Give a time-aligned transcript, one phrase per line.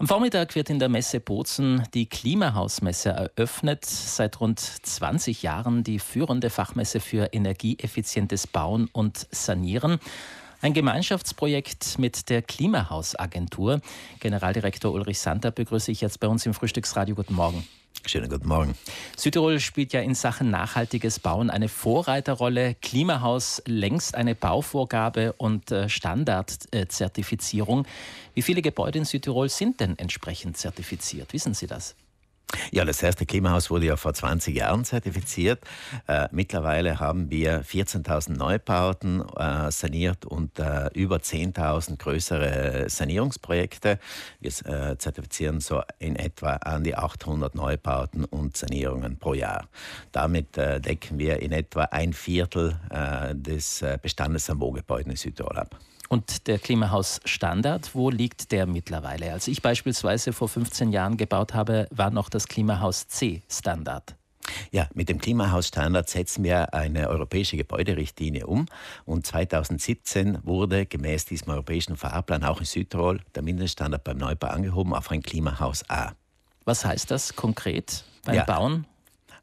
[0.00, 3.84] Am Vormittag wird in der Messe Bozen die Klimahausmesse eröffnet.
[3.84, 9.98] Seit rund 20 Jahren die führende Fachmesse für energieeffizientes Bauen und Sanieren.
[10.62, 13.80] Ein Gemeinschaftsprojekt mit der Klimahausagentur.
[14.20, 17.16] Generaldirektor Ulrich Santer begrüße ich jetzt bei uns im Frühstücksradio.
[17.16, 17.66] Guten Morgen.
[18.08, 18.74] Schönen guten Morgen.
[19.18, 22.74] Südtirol spielt ja in Sachen nachhaltiges Bauen eine Vorreiterrolle.
[22.80, 27.86] Klimahaus längst eine Bauvorgabe und äh, Standardzertifizierung.
[28.32, 31.34] Wie viele Gebäude in Südtirol sind denn entsprechend zertifiziert?
[31.34, 31.96] Wissen Sie das?
[32.70, 35.60] Ja, das erste Klimahaus wurde ja vor 20 Jahren zertifiziert.
[36.06, 43.98] Äh, mittlerweile haben wir 14.000 Neubauten äh, saniert und äh, über 10.000 größere Sanierungsprojekte.
[44.40, 49.68] Wir äh, zertifizieren so in etwa an die 800 Neubauten und Sanierungen pro Jahr.
[50.12, 55.56] Damit äh, decken wir in etwa ein Viertel äh, des Bestandes an Wohngebäuden in Südtirol
[55.56, 55.78] ab.
[56.08, 59.32] Und der Klimahausstandard, wo liegt der mittlerweile?
[59.32, 64.16] Als ich beispielsweise vor 15 Jahren gebaut habe, war noch das Klimahaus C Standard.
[64.70, 68.66] Ja, mit dem Klimahausstandard setzen wir eine europäische Gebäuderichtlinie um
[69.04, 74.94] und 2017 wurde gemäß diesem europäischen Fahrplan auch in Südtirol der Mindeststandard beim Neubau angehoben
[74.94, 76.12] auf ein Klimahaus A.
[76.64, 78.86] Was heißt das konkret beim ja, Bauen?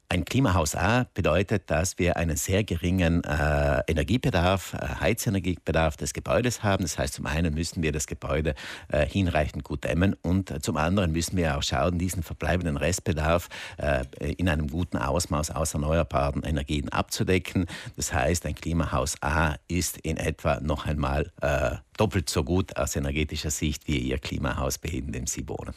[0.07, 6.61] Ein Klimahaus A bedeutet, dass wir einen sehr geringen äh, Energiebedarf, äh, Heizenergiebedarf des Gebäudes
[6.61, 6.83] haben.
[6.83, 8.53] Das heißt, zum einen müssen wir das Gebäude
[8.89, 13.49] äh, hinreichend gut dämmen und äh, zum anderen müssen wir auch schauen, diesen verbleibenden Restbedarf
[13.77, 17.65] äh, in einem guten Ausmaß aus erneuerbaren Energien abzudecken.
[17.95, 22.95] Das heißt, ein Klimahaus A ist in etwa noch einmal äh, doppelt so gut aus
[22.95, 25.73] energetischer Sicht wie Ihr Klimahaus, in dem Sie wohnen.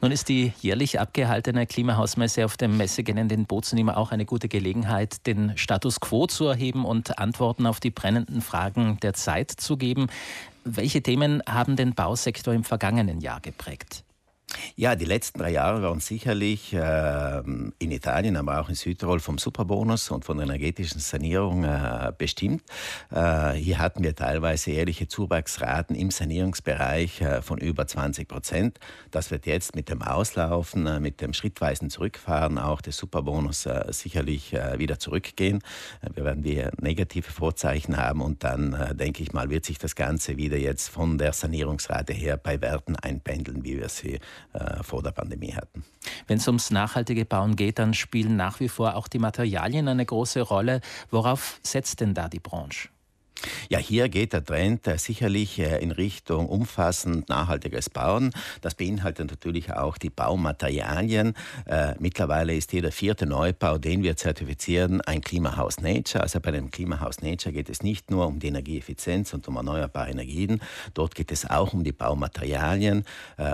[0.00, 4.48] Nun ist die jährlich abgehaltene Klimahausmesse auf dem Messegelände in Bozen immer auch eine gute
[4.48, 9.76] Gelegenheit, den Status quo zu erheben und Antworten auf die brennenden Fragen der Zeit zu
[9.76, 10.08] geben.
[10.64, 14.04] Welche Themen haben den Bausektor im vergangenen Jahr geprägt?
[14.80, 19.36] Ja, die letzten drei Jahre waren sicherlich äh, in Italien, aber auch in Südtirol vom
[19.36, 22.62] Superbonus und von der energetischen Sanierung äh, bestimmt.
[23.10, 28.80] Äh, hier hatten wir teilweise jährliche Zuwachsraten im Sanierungsbereich äh, von über 20 Prozent.
[29.10, 33.84] Das wird jetzt mit dem Auslaufen, äh, mit dem schrittweisen Zurückfahren auch des Superbonus äh,
[33.90, 35.60] sicherlich wieder zurückgehen.
[36.14, 40.38] wir werden wieder negative Vorzeichen haben und dann, denke ich mal, wird sich das Ganze
[40.38, 44.20] wieder jetzt von der Sanierungsrate her bei Werten einpendeln, wie wir sie
[44.52, 45.84] äh, vor der Pandemie hatten.
[46.26, 50.06] Wenn es ums nachhaltige Bauen geht, dann spielen nach wie vor auch die Materialien eine
[50.06, 50.80] große Rolle.
[51.10, 52.88] Worauf setzt denn da die Branche?
[53.68, 58.32] Ja, hier geht der Trend äh, sicherlich äh, in Richtung umfassend nachhaltiges Bauen.
[58.60, 61.34] Das beinhaltet natürlich auch die Baumaterialien.
[61.66, 66.22] Äh, mittlerweile ist jeder vierte Neubau, den wir zertifizieren, ein Klimahaus Nature.
[66.22, 70.10] Also bei dem Klimahaus Nature geht es nicht nur um die Energieeffizienz und um erneuerbare
[70.10, 70.60] Energien.
[70.94, 73.04] Dort geht es auch um die Baumaterialien,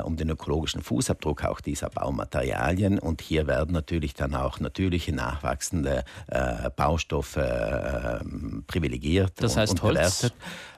[0.05, 2.99] um den ökologischen Fußabdruck auch dieser Baumaterialien.
[2.99, 6.05] Und hier werden natürlich dann auch natürliche nachwachsende
[6.77, 7.39] Baustoffe
[8.67, 9.33] privilegiert.
[9.37, 10.31] Das heißt, Holz.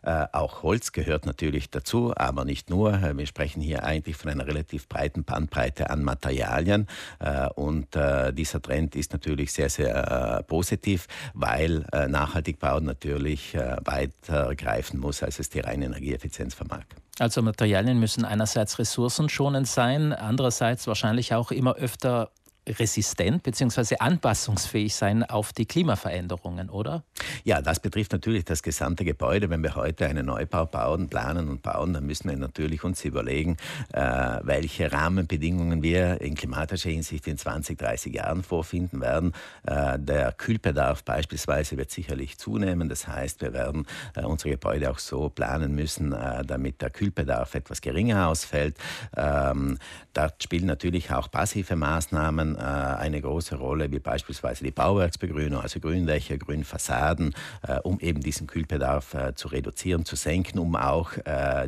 [0.03, 2.94] Äh, auch Holz gehört natürlich dazu, aber nicht nur.
[2.94, 6.86] Äh, wir sprechen hier eigentlich von einer relativ breiten Bandbreite an Materialien.
[7.19, 12.84] Äh, und äh, dieser Trend ist natürlich sehr, sehr äh, positiv, weil äh, nachhaltig bauen
[12.84, 16.84] natürlich weiter greifen muss, als es die reine Energieeffizienz vermag.
[17.19, 22.31] Also Materialien müssen einerseits ressourcenschonend sein, andererseits wahrscheinlich auch immer öfter
[22.79, 23.97] resistent bzw.
[23.99, 27.05] anpassungsfähig sein auf die Klimaveränderungen, oder?
[27.45, 29.51] Ja, das betrifft natürlich das gesamte Gebäude.
[29.51, 33.56] Wenn wir heute einen Neubau bauen, planen und bauen, dann müssen wir natürlich uns überlegen,
[33.93, 34.01] äh,
[34.43, 39.33] welche Rahmenbedingungen wir in klimatischer Hinsicht in 20, 30 Jahren vorfinden werden.
[39.67, 42.89] Äh, der Kühlbedarf beispielsweise wird sicherlich zunehmen.
[42.89, 47.55] Das heißt, wir werden äh, unsere Gebäude auch so planen müssen, äh, damit der Kühlbedarf
[47.55, 48.77] etwas geringer ausfällt.
[49.17, 49.79] Ähm,
[50.12, 55.78] da spielen natürlich auch passive Maßnahmen äh, eine große Rolle, wie beispielsweise die Bauwerksbegrünung, also
[55.78, 61.12] Gründächer, Grünfassaden, äh, um eben diesen Kühlbedarf äh, zu reduzieren, zu senken, um auch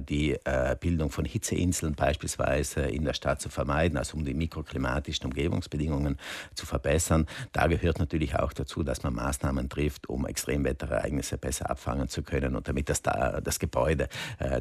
[0.00, 0.36] die
[0.80, 6.18] Bildung von Hitzeinseln beispielsweise in der Stadt zu vermeiden, also um die mikroklimatischen Umgebungsbedingungen
[6.54, 7.26] zu verbessern.
[7.52, 12.56] Da gehört natürlich auch dazu, dass man Maßnahmen trifft, um Extremwetterereignisse besser abfangen zu können
[12.56, 14.08] und damit das, das Gebäude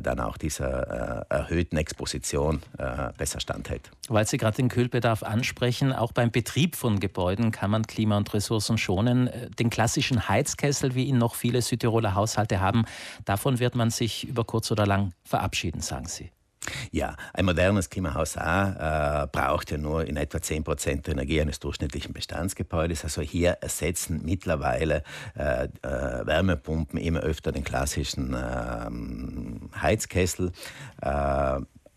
[0.01, 2.61] dann auch dieser erhöhten Exposition
[3.17, 3.89] besser standhält.
[4.07, 8.33] Weil Sie gerade den Kühlbedarf ansprechen, auch beim Betrieb von Gebäuden kann man Klima und
[8.33, 9.27] Ressourcen schonen.
[9.27, 12.83] Äh, den klassischen Heizkessel, wie ihn noch viele Südtiroler Haushalte haben,
[13.23, 16.29] davon wird man sich über kurz oder lang verabschieden, sagen Sie.
[16.91, 21.39] Ja, ein modernes Klimahaus A äh, braucht ja nur in etwa 10 Prozent der Energie
[21.39, 23.05] eines durchschnittlichen Bestandsgebäudes.
[23.05, 25.03] Also hier ersetzen mittlerweile
[25.37, 25.69] äh, äh,
[26.25, 30.51] Wärmepumpen immer öfter den klassischen ähm, Heizkessel.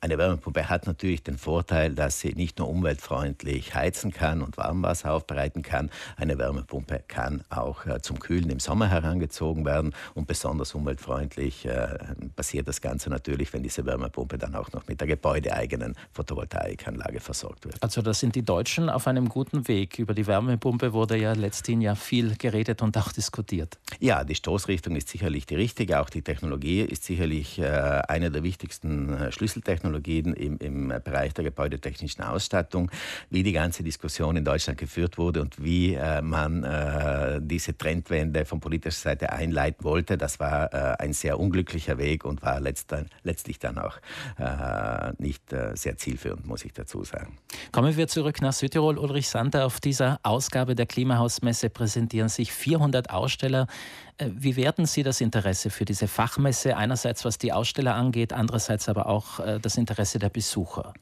[0.03, 5.13] Eine Wärmepumpe hat natürlich den Vorteil, dass sie nicht nur umweltfreundlich heizen kann und Warmwasser
[5.13, 5.91] aufbereiten kann.
[6.17, 11.99] Eine Wärmepumpe kann auch äh, zum Kühlen im Sommer herangezogen werden und besonders umweltfreundlich äh,
[12.35, 17.65] passiert das Ganze natürlich, wenn diese Wärmepumpe dann auch noch mit der gebäudeeigenen Photovoltaikanlage versorgt
[17.67, 17.81] wird.
[17.81, 20.01] Also da sind die Deutschen auf einem guten Weg.
[20.01, 23.79] Über die Wärmepumpe wurde ja letzthin ja viel geredet und auch diskutiert.
[24.01, 26.01] Ja, die Stoßrichtung ist sicherlich die richtige.
[26.01, 31.35] Auch die Technologie ist sicherlich äh, eine der wichtigsten äh, Schlüsseltechnologien Technologien im, im Bereich
[31.35, 32.91] der gebäudetechnischen Ausstattung,
[33.31, 38.45] wie die ganze Diskussion in Deutschland geführt wurde und wie äh, man äh, diese Trendwende
[38.45, 40.17] von politischer Seite einleiten wollte.
[40.17, 43.99] Das war äh, ein sehr unglücklicher Weg und war letzter, letztlich dann auch
[44.39, 47.39] äh, nicht äh, sehr zielführend, muss ich dazu sagen.
[47.71, 48.99] Kommen wir zurück nach Südtirol.
[48.99, 53.67] Ulrich Sander, auf dieser Ausgabe der Klimahausmesse präsentieren sich 400 Aussteller.
[54.23, 56.77] Äh, wie werten Sie das Interesse für diese Fachmesse?
[56.77, 60.93] Einerseits was die Aussteller angeht, andererseits aber auch das Interesse der Besucher.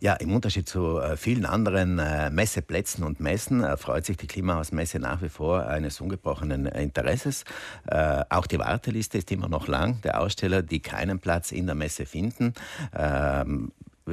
[0.00, 4.26] Ja, im Unterschied zu äh, vielen anderen äh, Messeplätzen und Messen äh, freut sich die
[4.26, 7.44] Klimahausmesse nach wie vor eines ungebrochenen Interesses.
[7.86, 11.74] Äh, auch die Warteliste ist immer noch lang der Aussteller, die keinen Platz in der
[11.74, 12.52] Messe finden.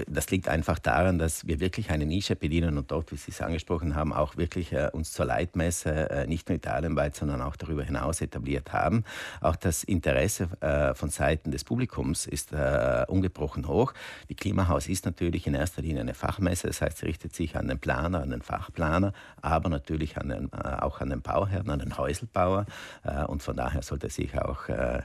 [0.07, 3.41] Das liegt einfach daran, dass wir wirklich eine Nische bedienen und dort, wie Sie es
[3.41, 7.83] angesprochen haben, auch wirklich äh, uns zur Leitmesse äh, nicht nur italienweit, sondern auch darüber
[7.83, 9.03] hinaus etabliert haben.
[9.39, 13.93] Auch das Interesse äh, von Seiten des Publikums ist äh, ungebrochen hoch.
[14.29, 17.67] Die Klimahaus ist natürlich in erster Linie eine Fachmesse, das heißt, sie richtet sich an
[17.67, 19.13] den Planer, an den Fachplaner,
[19.43, 22.65] aber natürlich an den, äh, auch an den Bauherrn, an den Häuselbauer.
[23.03, 24.63] Äh, und von daher sollte sich auch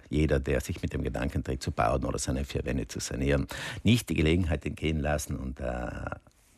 [0.08, 3.46] jeder, der sich mit dem Gedanken trägt, zu bauen oder seine vier Wände zu sanieren,
[3.82, 5.90] nicht die Gelegenheit in gehen lassen und äh,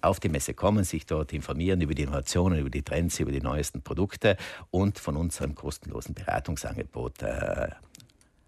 [0.03, 3.41] auf die Messe kommen, sich dort informieren über die Innovationen, über die Trends, über die
[3.41, 4.37] neuesten Produkte
[4.71, 7.69] und von unserem kostenlosen Beratungsangebot äh,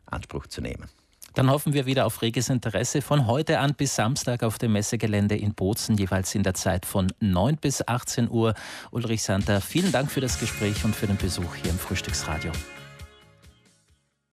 [0.06, 0.88] Anspruch zu nehmen.
[1.34, 5.34] Dann hoffen wir wieder auf reges Interesse von heute an bis Samstag auf dem Messegelände
[5.34, 8.54] in Bozen, jeweils in der Zeit von 9 bis 18 Uhr.
[8.90, 12.52] Ulrich Santer, vielen Dank für das Gespräch und für den Besuch hier im Frühstücksradio.